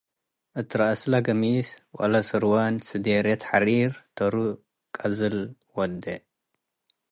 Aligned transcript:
እት 0.59 0.69
ረአስለ 0.79 1.13
ገሚስ 1.27 1.69
ወለስርዋን 1.97 2.75
ስዴርየት 2.87 3.41
ሐሪር 3.49 3.91
ተሩ 4.15 4.33
ቀዝል 4.95 5.37
ወዴ። 5.75 6.05